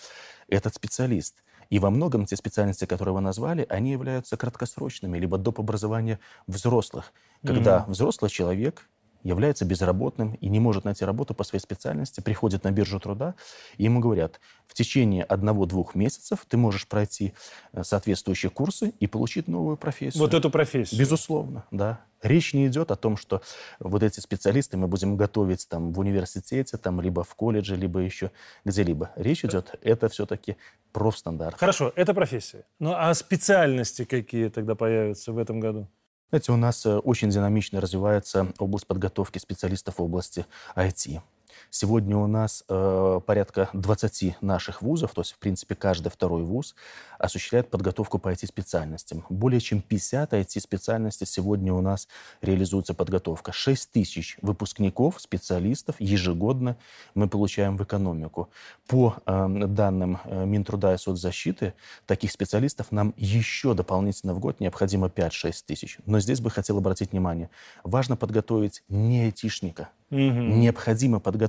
[0.47, 1.35] этот специалист.
[1.69, 5.59] И во многом те специальности, которые вы назвали, они являются краткосрочными, либо доп.
[5.59, 7.13] образования взрослых.
[7.45, 7.91] Когда mm-hmm.
[7.91, 8.87] взрослый человек
[9.23, 13.35] является безработным и не может найти работу по своей специальности, приходит на биржу труда,
[13.77, 17.33] и ему говорят, в течение одного-двух месяцев ты можешь пройти
[17.73, 20.21] э, соответствующие курсы и получить новую профессию.
[20.21, 20.99] Вот эту профессию?
[20.99, 22.01] Безусловно, да.
[22.21, 23.41] Речь не идет о том, что
[23.79, 28.31] вот эти специалисты мы будем готовить там в университете, там, либо в колледже, либо еще
[28.65, 29.11] где-либо.
[29.15, 30.57] Речь идет, это все-таки
[30.91, 31.57] профстандарт.
[31.57, 32.65] Хорошо, это профессия.
[32.79, 35.87] Ну а специальности какие тогда появятся в этом году?
[36.29, 41.21] Знаете, у нас э, очень динамично развивается область подготовки специалистов в области IT.
[41.69, 46.75] Сегодня у нас э, порядка 20 наших вузов, то есть, в принципе, каждый второй вуз
[47.17, 49.25] осуществляет подготовку по IT-специальностям.
[49.29, 52.07] Более чем 50 IT-специальностей сегодня у нас
[52.41, 53.51] реализуется подготовка.
[53.51, 56.77] 6 тысяч выпускников, специалистов ежегодно
[57.13, 58.49] мы получаем в экономику.
[58.87, 61.73] По э, данным э, Минтруда и соцзащиты,
[62.05, 65.97] таких специалистов нам еще дополнительно в год необходимо 5-6 тысяч.
[66.05, 67.49] Но здесь бы хотел обратить внимание,
[67.83, 70.19] важно подготовить не айтишника, Угу.
[70.19, 71.48] Необходимо подготовить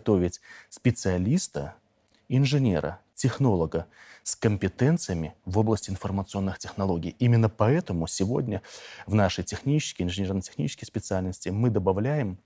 [0.68, 1.74] специалиста,
[2.28, 3.86] инженера, технолога
[4.22, 7.16] с компетенциями в области информационных технологий.
[7.18, 8.62] Именно поэтому сегодня
[9.06, 12.38] в нашей технические, инженерно-технические специальности мы добавляем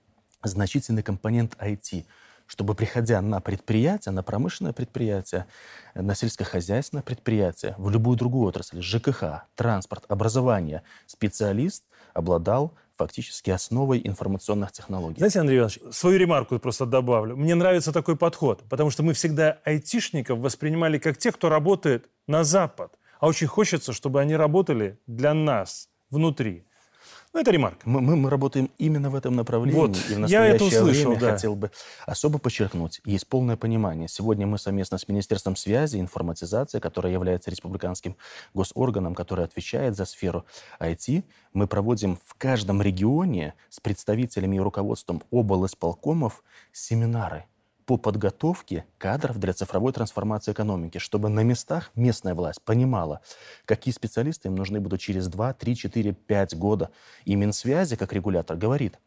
[0.43, 2.05] значительный компонент IT,
[2.47, 5.47] чтобы, приходя на предприятие, на промышленное предприятие,
[5.95, 11.83] на сельскохозяйственное предприятие, в любую другую отрасль, ЖКХ, транспорт, образование, специалист
[12.15, 15.17] обладал фактически основой информационных технологий.
[15.17, 17.35] Знаете, Андрей Иванович, свою ремарку просто добавлю.
[17.35, 22.43] Мне нравится такой подход, потому что мы всегда айтишников воспринимали как тех, кто работает на
[22.43, 22.97] Запад.
[23.19, 26.65] А очень хочется, чтобы они работали для нас внутри.
[27.35, 27.81] Ну, это ремарка.
[27.83, 29.77] Мы, мы, мы работаем именно в этом направлении.
[29.77, 31.31] Вот, и в настоящее я это услышал, время да.
[31.33, 31.69] хотел бы
[32.05, 34.07] особо подчеркнуть, есть полное понимание.
[34.07, 38.15] Сегодня мы совместно с Министерством связи и информатизации, которое является республиканским
[38.53, 40.45] госорганом, который отвечает за сферу
[40.79, 47.43] IT, мы проводим в каждом регионе с представителями и руководством облсполкомов семинары–
[47.85, 53.21] по подготовке кадров для цифровой трансформации экономики, чтобы на местах местная власть понимала,
[53.65, 56.89] какие специалисты им нужны будут через 2, 3, 4, 5 года.
[57.25, 58.99] И Минсвязи, как регулятор, говорит,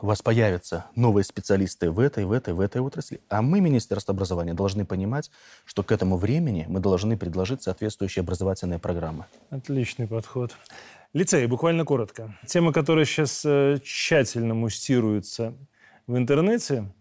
[0.00, 4.12] у вас появятся новые специалисты в этой, в этой, в этой отрасли, а мы, Министерство
[4.12, 5.30] образования, должны понимать,
[5.64, 9.24] что к этому времени мы должны предложить соответствующие образовательные программы.
[9.48, 10.52] Отличный подход.
[11.14, 12.36] Лицей, буквально коротко.
[12.46, 15.54] Тема, которая сейчас э, тщательно мустируется
[16.06, 16.92] в интернете,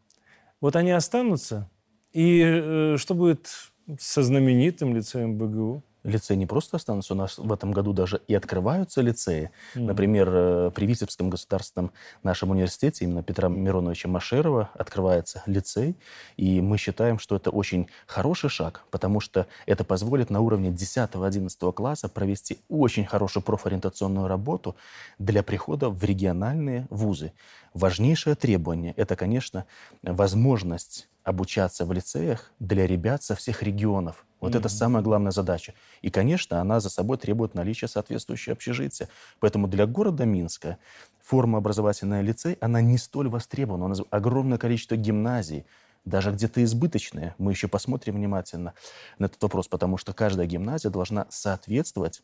[0.65, 1.69] вот они останутся.
[2.11, 3.51] И э, что будет
[3.99, 5.83] со знаменитым лицеем БГУ?
[6.05, 9.51] Лицеи не просто останутся, у нас в этом году даже и открываются лицеи.
[9.75, 9.81] Mm-hmm.
[9.81, 11.91] Например, э, при Витебском государственном
[12.23, 15.95] нашем университете именно Петра Мироновича Машерова открывается лицей,
[16.37, 21.73] и мы считаем, что это очень хороший шаг, потому что это позволит на уровне 10-11
[21.73, 24.75] класса провести очень хорошую профориентационную работу
[25.19, 27.33] для прихода в региональные вузы.
[27.73, 29.65] Важнейшее требование– это, конечно,
[30.01, 34.25] возможность обучаться в лицеях для ребят со всех регионов.
[34.39, 34.59] Вот mm-hmm.
[34.59, 35.73] это самая главная задача.
[36.03, 39.09] И, конечно, она за собой требует наличия соответствующего общежития.
[39.39, 40.77] Поэтому для города Минска
[41.23, 43.85] форма образовательная лицей, она не столь востребована.
[43.85, 45.65] У нас огромное количество гимназий,
[46.05, 47.33] даже где-то избыточные.
[47.39, 48.75] Мы еще посмотрим внимательно
[49.17, 52.21] на этот вопрос, потому что каждая гимназия должна соответствовать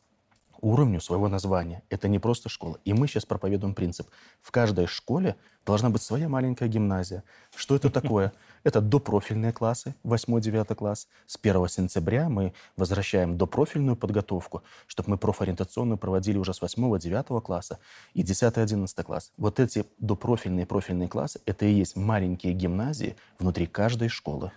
[0.62, 1.82] уровню своего названия.
[1.90, 2.80] Это не просто школа.
[2.86, 4.08] И мы сейчас проповедуем принцип.
[4.42, 5.36] В каждой школе
[5.66, 7.24] должна быть своя маленькая гимназия.
[7.56, 8.32] Что это такое?
[8.64, 11.08] Это допрофильные классы, 8-9 класс.
[11.26, 17.80] С 1 сентября мы возвращаем допрофильную подготовку, чтобы мы профориентационную проводили уже с 8-9 класса
[18.14, 19.32] и 10-11 класс.
[19.38, 24.52] Вот эти допрофильные профильные классы, это и есть маленькие гимназии внутри каждой школы.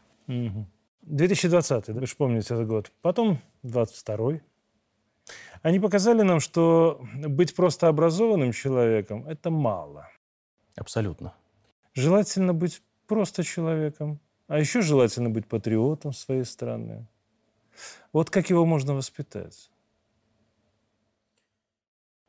[1.03, 2.93] 2020, вы же помните этот год.
[3.03, 4.41] Потом 22
[5.63, 10.09] они показали нам, что быть просто образованным человеком– это мало.
[10.77, 11.33] Абсолютно.
[11.95, 17.07] Желательно быть просто человеком, а еще желательно быть патриотом своей страны.
[18.13, 19.71] Вот как его можно воспитать?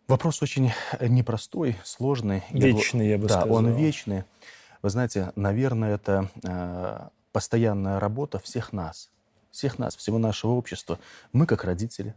[0.07, 2.43] Вопрос очень непростой, сложный.
[2.51, 3.57] Вечный, я бы да, сказал.
[3.57, 4.23] он вечный.
[4.83, 9.09] Вы знаете, наверное, это э, постоянная работа всех нас,
[9.49, 10.99] всех нас, всего нашего общества.
[11.33, 12.13] Мы, как родители,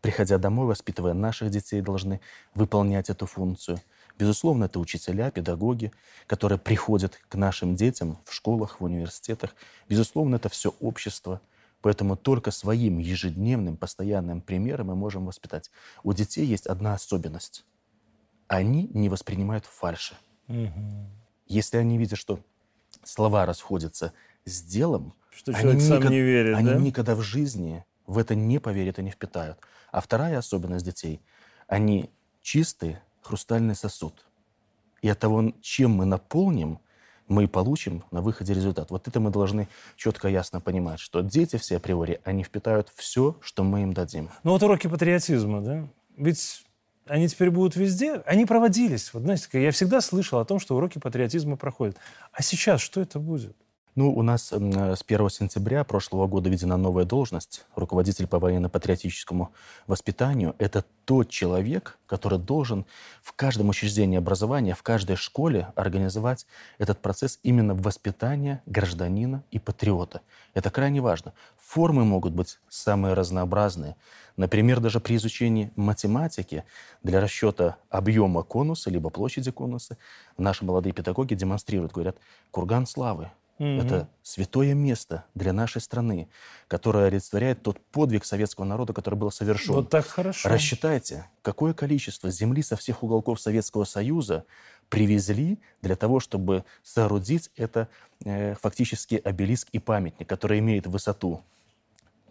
[0.00, 2.20] приходя домой, воспитывая наших детей, должны
[2.54, 3.78] выполнять эту функцию.
[4.18, 5.92] Безусловно, это учителя, педагоги,
[6.26, 9.54] которые приходят к нашим детям в школах, в университетах.
[9.88, 11.40] Безусловно, это все общество.
[11.80, 15.70] Поэтому только своим ежедневным, постоянным примером мы можем воспитать.
[16.02, 17.64] У детей есть одна особенность.
[18.48, 20.16] Они не воспринимают фальши.
[20.48, 21.06] Угу.
[21.46, 22.40] Если они видят, что
[23.04, 24.12] слова расходятся
[24.44, 26.78] с делом, что человек они сам никогда, не верит, они да?
[26.78, 29.58] никогда в жизни в это не поверят и не впитают.
[29.92, 31.22] А вторая особенность детей–
[31.68, 34.26] они чистый хрустальный сосуд.
[35.02, 36.80] И от того, чем мы наполним,
[37.28, 38.90] мы получим на выходе результат.
[38.90, 43.64] Вот это мы должны четко ясно понимать, что дети все априори, они впитают все, что
[43.64, 44.30] мы им дадим.
[44.44, 45.88] Ну вот уроки патриотизма, да?
[46.16, 46.64] Ведь
[47.06, 48.22] они теперь будут везде.
[48.26, 49.12] Они проводились.
[49.12, 51.96] Вот знаете, я всегда слышал о том, что уроки патриотизма проходят.
[52.32, 53.56] А сейчас что это будет?
[53.98, 54.56] Ну, у нас э,
[54.94, 57.66] с 1 сентября прошлого года введена новая должность.
[57.74, 59.50] Руководитель по военно-патриотическому
[59.88, 62.86] воспитанию– это тот человек, который должен
[63.22, 66.46] в каждом учреждении образования, в каждой школе организовать
[66.78, 70.20] этот процесс именно воспитания гражданина и патриота.
[70.54, 71.32] Это крайне важно.
[71.58, 73.96] Формы могут быть самые разнообразные.
[74.36, 76.62] Например, даже при изучении математики
[77.02, 79.98] для расчета объема конуса либо площади конуса
[80.36, 82.16] наши молодые педагоги демонстрируют, говорят,
[82.52, 83.84] курган славы, Mm-hmm.
[83.84, 86.28] Это святое место для нашей страны,
[86.68, 89.74] которое олицетворяет тот подвиг советского народа, который был совершен.
[89.74, 90.48] Вот так хорошо.
[90.48, 94.44] Рассчитайте, какое количество земли со всех уголков Советского Союза
[94.88, 97.88] привезли для того, чтобы соорудить это
[98.24, 101.42] э, фактически обелиск и памятник, который имеет высоту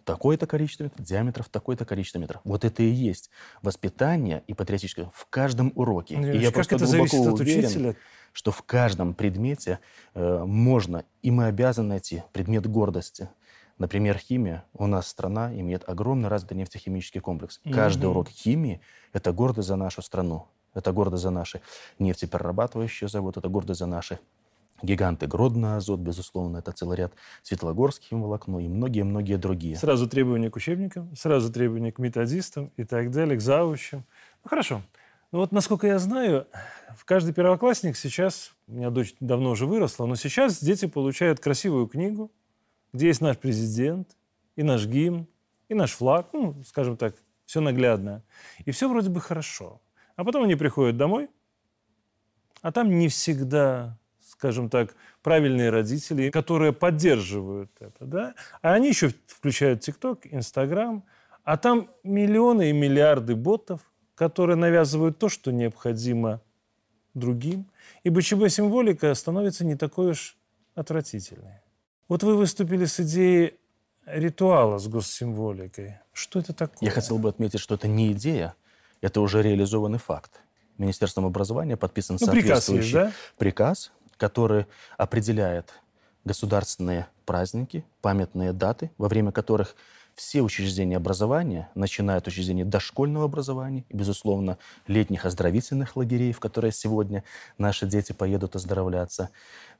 [0.08, 2.42] такое-то количество метров, диаметров такое-то количество метров.
[2.46, 3.30] Вот это и есть
[3.62, 6.18] воспитание и патриотическое в каждом уроке.
[6.18, 7.96] Ну, и я как просто это глубоко зависит от уверен, учителя?
[8.34, 9.80] Что в каждом предмете
[10.14, 13.30] э, можно и мы обязаны найти предмет гордости.
[13.78, 14.64] Например, химия.
[14.74, 17.60] У нас страна имеет огромный развитый нефтехимический комплекс.
[17.64, 17.74] Mm-hmm.
[17.74, 18.82] Каждый урок химии–
[19.14, 20.48] это гордость за нашу страну.
[20.74, 21.62] Это гордость за наши
[22.00, 24.20] нефтеперерабатывающие заводы, это гордость за наши
[24.82, 29.76] гиганты Гродно, Азот, безусловно, это целый ряд, Светлогорских волокно и многие-многие другие.
[29.76, 34.06] Сразу требования к учебникам, сразу требования к методистам и так далее, к завучам.
[34.44, 34.82] Ну, хорошо.
[35.32, 36.48] Ну, вот, насколько я знаю,
[36.96, 41.88] в каждый первоклассник сейчас, у меня дочь давно уже выросла, но сейчас дети получают красивую
[41.88, 42.32] книгу,
[42.94, 44.16] где есть наш президент,
[44.56, 45.28] и наш гимн,
[45.68, 47.14] и наш флаг, ну, скажем так,
[47.46, 48.24] все наглядно.
[48.66, 49.82] И все вроде бы хорошо.
[50.16, 51.30] А потом они приходят домой,
[52.62, 59.12] а там не всегда, скажем так, правильные родители, которые поддерживают это, да, а они еще
[59.28, 61.04] включают ТикТок, Инстаграм,
[61.44, 63.82] а там миллионы и миллиарды ботов,
[64.18, 66.42] которые навязывают то, что необходимо
[67.14, 67.68] другим,
[68.04, 70.36] и БЧБ-символика становится не такой уж
[70.76, 71.62] отвратительной.
[72.10, 73.54] Вот вы выступили с идеей
[74.06, 76.00] ритуала с госсимволикой.
[76.14, 76.78] Что это такое?
[76.82, 78.56] Я хотел бы отметить, что это не идея,
[79.02, 80.42] это уже реализованный факт.
[80.80, 83.36] Министерством образования подписан ну, соответствующий приказ, есть, да?
[83.38, 84.66] приказ, который
[84.98, 85.74] определяет
[86.26, 89.76] государственные праздники, памятные даты, во время которых
[90.18, 96.72] все учреждения образования, начиная от учреждений дошкольного образования и, безусловно, летних оздоровительных лагерей, в которые
[96.72, 97.24] сегодня
[97.60, 99.30] наши дети поедут оздоровляться,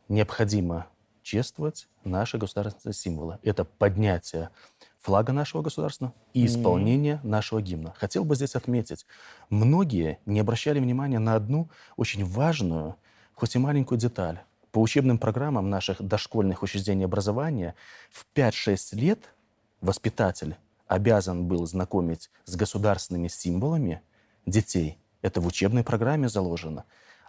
[0.08, 0.86] необходимо
[1.24, 3.40] чествовать наши государственные символы.
[3.42, 4.52] Это поднятие
[5.00, 7.28] флага нашего государства и исполнение mm.
[7.28, 7.96] нашего гимна.
[7.98, 9.08] Хотел бы здесь отметить,
[9.50, 12.96] многие не обращали внимания на одну очень важную,
[13.34, 14.42] хоть и маленькую деталь.
[14.72, 17.74] По учебным программам наших дошкольных учреждений образования
[18.12, 19.34] в 5-6 лет
[19.82, 24.02] воспитатель обязан был знакомить с государственными символами
[24.46, 25.00] детей.
[25.22, 26.86] Это в учебной программе заложено.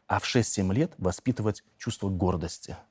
[0.07, 2.77] А в 6-7 лет воспитывать чувство гордости–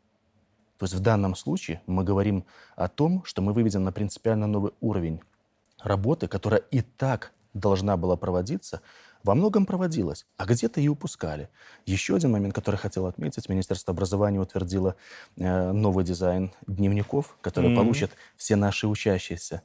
[0.77, 4.73] то есть в данном случае мы говорим о том, что мы выведем на принципиально новый
[4.79, 5.21] уровень
[5.79, 8.81] работы, которая и так должна была проводиться,
[9.27, 11.49] во многом проводилась, а где-то и упускали.
[11.85, 13.49] Еще один момент, который хотел отметить.
[13.49, 14.95] Министерство образования утвердило
[15.35, 17.75] э, новый дизайн дневников, который mm-hmm.
[17.75, 19.63] получат все наши учащиеся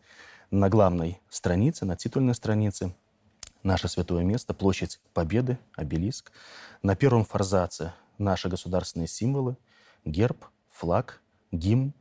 [0.51, 2.93] на главной странице, на титульной странице.
[3.63, 6.33] Наше святое место, площадь Победы, обелиск.
[6.83, 9.57] На первом форзаце наши государственные символы,
[10.05, 11.21] герб, флаг,
[11.53, 11.95] гимн.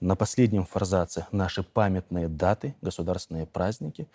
[0.00, 4.08] На последнем форзаце наши памятные даты, государственные праздники.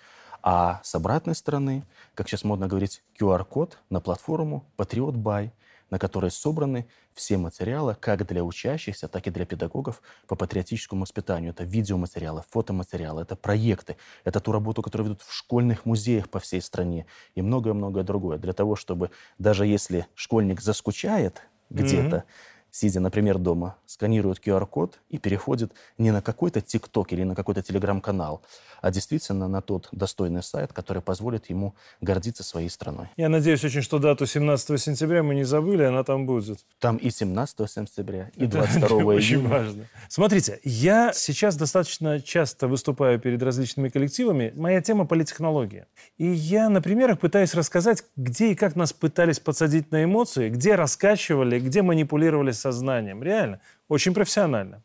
[0.44, 1.84] А с обратной стороны,
[2.16, 5.52] как сейчас модно говорить, QR-код на платформу Patriot Buy,
[5.90, 11.52] на которой собраны все материалы, как для учащихся, так и для педагогов по патриотическому воспитанию.
[11.52, 16.62] Это видеоматериалы, фотоматериалы, это проекты, это ту работу, которую ведут в школьных музеях по всей
[16.62, 18.38] стране и многое-многое другое.
[18.38, 25.18] Для того, чтобы даже если школьник заскучает где-то, mm-hmm сидя, например, дома, сканирует QR-код и
[25.18, 28.42] переходит не на какой-то ТикТок или на какой-то Телеграм-канал,
[28.82, 33.08] а действительно на тот достойный сайт, который позволит ему гордиться своей страной.
[33.18, 36.60] Я надеюсь очень, что дату 17 сентября мы не забыли, она там будет.
[36.80, 39.16] Там и 17 сентября, и 22 это, июня.
[39.16, 39.86] Очень важно.
[40.10, 44.54] Смотрите, я сейчас достаточно часто выступаю перед различными коллективами.
[44.56, 45.88] Моя тема политтехнология.
[46.18, 50.76] И я на примерах пытаюсь рассказать, где и как нас пытались подсадить на эмоции, где
[50.76, 53.22] раскачивали, где манипулировали сознанием.
[53.24, 54.84] Реально, очень профессионально.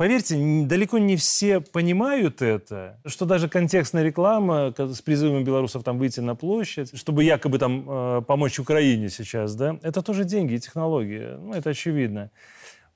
[0.00, 6.20] Поверьте, далеко не все понимают это, что даже контекстная реклама с призывом белорусов там выйти
[6.20, 11.36] на площадь, чтобы якобы там э, помочь Украине сейчас, да, это тоже деньги и технологии.
[11.38, 12.30] Ну, это очевидно.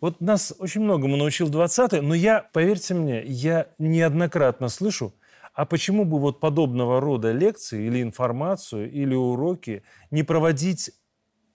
[0.00, 5.12] Вот нас очень многому научил 20-й, но я, поверьте мне, я неоднократно слышу,
[5.53, 10.90] а почему бы вот подобного рода лекции или информацию, или уроки не проводить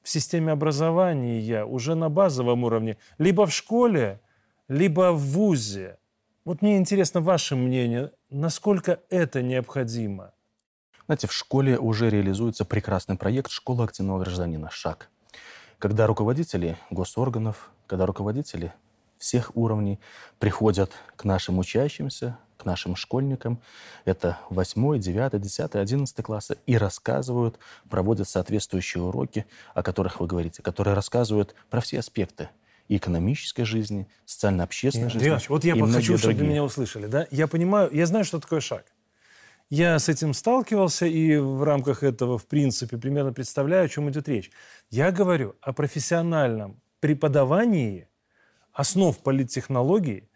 [0.09, 4.19] в системе образования уже на базовом уровне, либо в школе,
[4.67, 5.99] либо в ВУЗе.
[6.45, 10.31] Вот мне интересно ваше мнение, насколько это необходимо?
[11.05, 14.71] Знаете, в школе уже реализуется прекрасный проект «Школа активного гражданина.
[14.71, 15.11] Шаг».
[15.77, 18.73] Когда руководители госорганов, когда руководители
[19.19, 19.99] всех уровней
[20.39, 23.61] приходят к нашим учащимся, к нашим школьникам,
[24.05, 27.57] это 8, 9, 10, 11 классы, и рассказывают,
[27.89, 32.49] проводят соответствующие уроки, о которых вы говорите, которые рассказывают про все аспекты
[32.89, 35.27] и экономической жизни, социально-общественной жизни.
[35.27, 37.07] Иванович, вот я и хочу, чтобы вы меня услышали.
[37.07, 37.27] Да?
[37.31, 38.85] Я понимаю, я знаю, что такое шаг.
[39.69, 44.27] Я с этим сталкивался и в рамках этого, в принципе, примерно представляю, о чем идет
[44.27, 44.51] речь.
[44.89, 48.07] Я говорю о профессиональном преподавании
[48.73, 50.28] основ политтехнологии,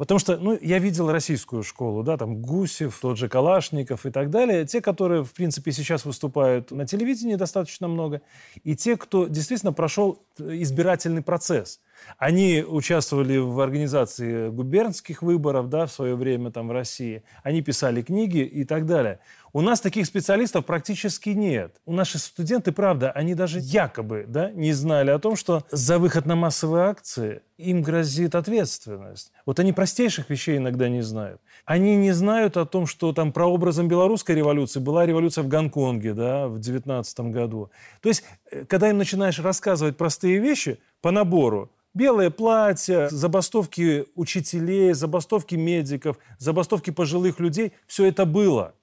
[0.00, 4.30] потому что, ну, я видел российскую школу, да, там Гусев, тот же Калашников и так
[4.30, 8.22] далее, те, которые, в принципе, сейчас выступают на телевидении достаточно много,
[8.64, 11.80] и те, кто действительно прошел избирательный процесс–
[12.18, 17.22] они участвовали в организации губернских выборов да, в свое время там, в России.
[17.42, 19.20] Они писали книги и так далее.
[19.52, 21.76] У нас таких специалистов практически нет.
[21.84, 26.24] У наши студенты, правда, они даже якобы да, не знали о том, что за выход
[26.24, 29.32] на массовые акции им грозит ответственность.
[29.44, 31.40] Вот они простейших вещей иногда не знают.
[31.64, 36.48] Они не знают о том, что там прообразом белорусской революции была революция в Гонконге да,
[36.48, 37.70] в 19 году.
[38.00, 38.24] То есть,
[38.68, 46.90] когда им начинаешь рассказывать простые вещи по набору, Белое платье, забастовки учителей, забастовки медиков, забастовки
[46.90, 48.74] пожилых людей– все это было.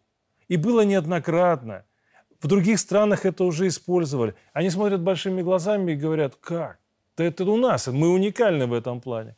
[0.49, 1.85] И было неоднократно.
[2.41, 4.35] В других странах это уже использовали.
[4.51, 6.79] Они смотрят большими глазами и говорят, как?
[7.15, 9.37] Да это у нас, мы уникальны в этом плане.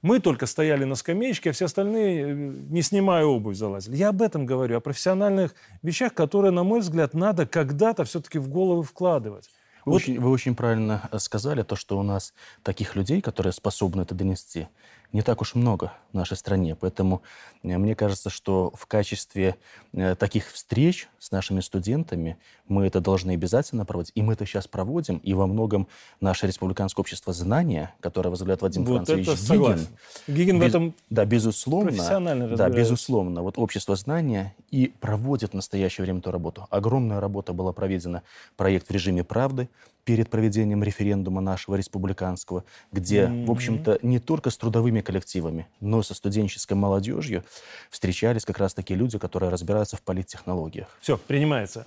[0.00, 3.96] Мы только стояли на скамеечке, а все остальные, э, не снимая обувь, залазили.
[3.96, 8.48] Я об этом говорю, о профессиональных вещах, которые, на мой взгляд, надо когда-то все-таки в
[8.48, 9.50] голову вкладывать.
[9.90, 9.96] Вот.
[9.96, 14.14] очень, вы очень правильно э, сказали, то, что у нас таких людей, которые способны это
[14.14, 14.68] донести,
[15.12, 16.76] не так уж много в нашей стране.
[16.76, 17.22] Поэтому
[17.62, 19.56] э, мне кажется, что в качестве
[19.92, 24.12] э, таких встреч с нашими студентами мы это должны обязательно проводить.
[24.14, 25.18] И мы это сейчас проводим.
[25.18, 25.88] И во многом
[26.20, 29.36] наше Республиканское общество знания, которое возглавляет Вадим вот Гигин.
[29.36, 29.86] Согласен.
[30.28, 33.42] Гигин без, в этом да, безусловно, да, безусловно.
[33.42, 36.66] Вот общество знания и проводит в настоящее время эту работу.
[36.70, 38.22] Огромная работа была проведена.
[38.56, 39.68] Проект в режиме правды
[40.04, 43.46] перед проведением референдума нашего республиканского, где, mm-hmm.
[43.46, 47.44] в общем-то, не только с трудовыми коллективами, но со студенческой молодежью
[47.90, 50.88] встречались как раз такие люди, которые разбираются в политтехнологиях.
[51.00, 51.86] Все, принимается.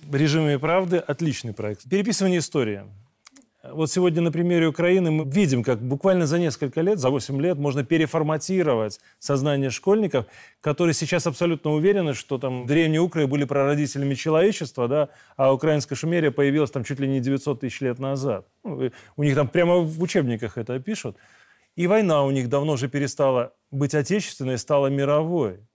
[0.00, 1.88] В режиме правды отличный проект.
[1.88, 2.82] Переписывание истории.
[3.72, 7.56] Вот сегодня на примере Украины мы видим, как буквально за несколько лет, за 8 лет
[7.56, 10.26] можно переформатировать сознание школьников,
[10.60, 16.30] которые сейчас абсолютно уверены, что там древние укры были прародителями человечества, да, а украинская шумерия
[16.30, 18.46] появилась там чуть ли не 900 тысяч лет назад.
[18.64, 21.16] Ну, у них там прямо в учебниках это пишут.
[21.76, 25.66] И война у них давно уже перестала быть отечественной, стала мировой.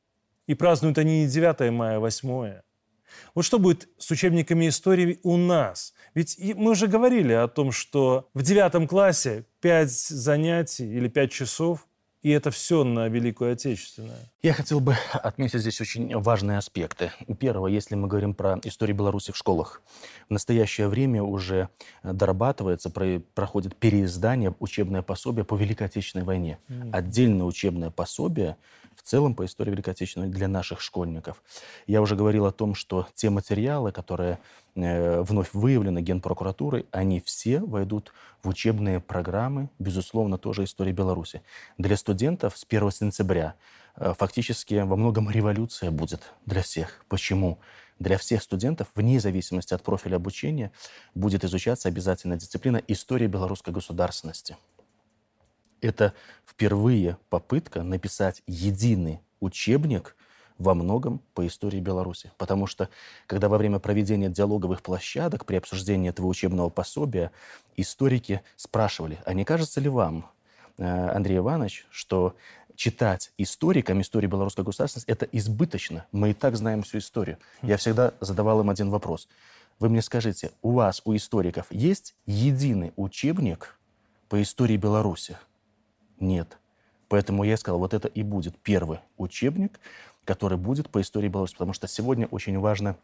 [0.48, 2.62] И празднуют они не 9 мая, а 8.
[3.36, 5.94] Вот что будет с учебниками истории у нас?
[6.14, 11.88] Ведь мы уже говорили о том, что в девятом классе пять занятий или пять часов
[12.22, 14.18] и это все на Великую Отечественную.
[14.42, 17.12] Я хотел бы отметить здесь очень важные аспекты.
[17.40, 19.82] Первое, если мы говорим про историю Беларуси в школах.
[20.28, 21.70] В настоящее время уже
[22.04, 26.60] дорабатывается, проходит переиздание учебное пособие по Великой Отечественной войне.
[26.68, 26.92] Mm.
[26.92, 28.58] Отдельное учебное пособие
[29.10, 31.42] целом по истории Великой Отечественной для наших школьников.
[31.88, 34.38] Я уже говорил о том, что те материалы, которые
[34.76, 41.42] э, вновь выявлены Генпрокуратурой, они все войдут в учебные программы, безусловно, тоже истории Беларуси.
[41.80, 43.56] Для студентов с 1 сентября
[43.96, 47.04] э, фактически во многом революция будет для всех.
[47.10, 47.58] Почему?
[47.98, 50.72] Для всех студентов, вне зависимости от профиля обучения,
[51.16, 54.56] будет изучаться обязательная дисциплина история белорусской государственности–
[55.82, 56.14] это
[56.46, 60.16] впервые попытка написать единый учебник
[60.58, 62.32] во многом по истории Беларуси.
[62.38, 62.90] Потому что,
[63.26, 67.32] когда во время проведения диалоговых площадок при обсуждении этого учебного пособия
[67.78, 70.30] историки спрашивали, а не кажется ли вам,
[70.78, 72.36] э, Андрей Иванович, что
[72.76, 76.06] читать историкам историю белорусской государственности– это избыточно.
[76.12, 77.38] Мы и так знаем всю историю.
[77.62, 79.28] Я всегда задавал им один вопрос.
[79.80, 83.78] Вы мне скажите, у вас, у историков, есть единый учебник
[84.28, 85.38] по истории Беларуси?
[86.20, 86.58] Нет.
[87.08, 89.80] Поэтому я сказал, вот это и будет первый учебник,
[90.26, 92.98] который будет по истории Беларуси, потому что сегодня очень важно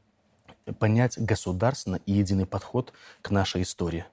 [0.79, 4.05] понять государственно и единый подход к нашей истории.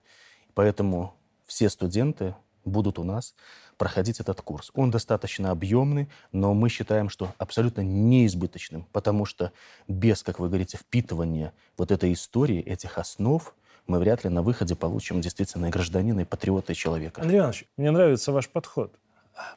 [0.55, 1.15] Поэтому
[1.47, 2.35] все студенты
[2.65, 3.35] будут у нас
[3.77, 4.71] проходить этот курс.
[4.75, 9.53] Он достаточно объемный, но мы считаем, что абсолютно неизбыточным, потому что
[9.89, 13.55] без, как вы говорите, впитывания вот этой истории, этих основ,
[13.87, 17.23] мы вряд ли на выходе получим действительно гражданина, и патриота, и человека.
[17.23, 18.99] Андрей Иванович, мне нравится ваш подход.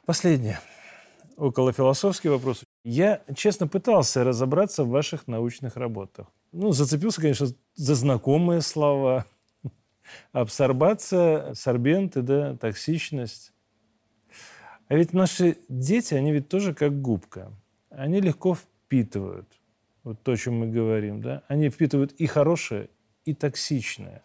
[0.04, 0.60] Последнее.
[1.36, 2.64] Около философский вопрос.
[2.82, 6.26] Я, честно, пытался разобраться в ваших научных работах.
[6.52, 9.26] Ну, зацепился, конечно, за знакомые слова.
[10.32, 13.52] Абсорбация, сорбенты, да, токсичность.
[14.88, 17.52] А ведь наши дети, они ведь тоже как губка.
[17.90, 19.48] Они легко впитывают
[20.04, 21.42] вот то, о чем мы говорим, да?
[21.48, 22.88] Они впитывают и хорошее,
[23.26, 24.22] и токсичное.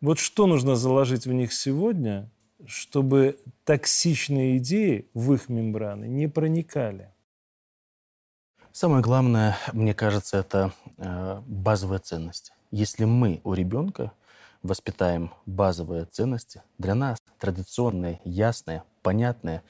[0.00, 2.30] Вот что нужно заложить в них сегодня,
[2.66, 7.12] чтобы токсичные идеи в их мембраны не проникали?
[8.72, 12.52] Самое главное, мне кажется, это э, базовая ценность.
[12.70, 14.12] Если мы у ребенка
[14.62, 19.62] воспитаем базовые ценности, для нас традиционные, ясные, понятные,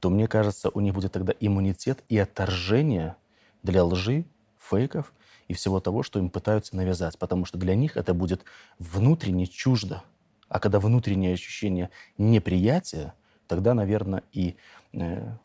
[0.00, 3.16] то, мне кажется, у них будет тогда иммунитет и отторжение
[3.62, 4.24] для лжи,
[4.58, 5.12] фейков
[5.48, 8.44] и всего того, что им пытаются навязать, потому что для них это будет
[8.78, 10.02] внутренне чуждо.
[10.48, 13.14] А когда внутреннее ощущение неприятия,
[13.46, 14.56] тогда, наверное, и
[14.92, 15.36] э,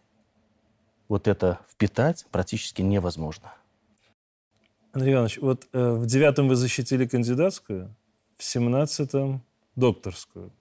[1.07, 3.53] вот это впитать практически невозможно.
[4.93, 7.95] Андрей Иванович, вот э, в девятом вы защитили кандидатскую,
[8.37, 9.43] в семнадцатом
[9.75, 10.51] докторскую.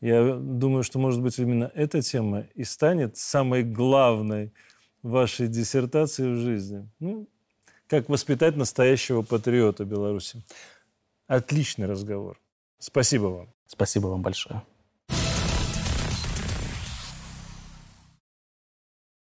[0.00, 4.52] Я думаю, что, может быть, именно эта тема и станет самой главной
[5.02, 6.88] вашей диссертации в жизни.
[6.98, 7.28] Ну,
[7.88, 10.42] как воспитать настоящего патриота Беларуси.
[11.26, 12.38] Отличный разговор.
[12.78, 13.54] Спасибо вам.
[13.66, 14.62] Спасибо вам большое.